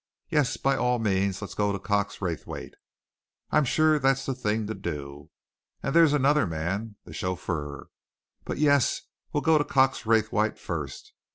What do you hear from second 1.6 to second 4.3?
to Cox Raythwaite. I'm sure that's